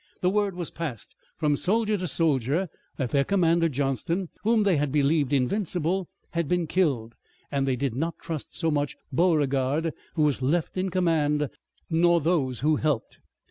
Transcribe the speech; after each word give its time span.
The 0.21 0.31
word 0.31 0.55
was 0.55 0.71
passed 0.71 1.15
from 1.37 1.55
soldier 1.55 1.95
to 1.95 2.07
soldier 2.07 2.69
that 2.97 3.11
their 3.11 3.23
commander, 3.23 3.69
Johnston, 3.69 4.29
whom 4.41 4.63
they 4.63 4.77
had 4.77 4.91
believed 4.91 5.31
invincible, 5.31 6.09
had 6.31 6.47
been 6.47 6.65
killed, 6.65 7.13
and 7.51 7.67
they 7.67 7.75
did 7.75 7.93
not 7.93 8.17
trust 8.17 8.57
so 8.57 8.71
much 8.71 8.97
Beauregard, 9.13 9.93
who 10.15 10.23
was 10.23 10.41
left 10.41 10.75
in 10.75 10.89
command, 10.89 11.51
nor 11.87 12.19
those 12.19 12.61
who 12.61 12.77
helped. 12.77 13.19